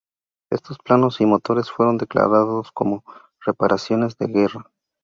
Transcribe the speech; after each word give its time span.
Estos 0.49 0.79
planos 0.79 1.21
y 1.21 1.27
motores 1.27 1.69
fueron 1.69 1.99
declarados 1.99 2.71
como 2.71 3.03
reparaciones 3.45 4.17
de 4.17 4.25
guerra. 4.25 4.71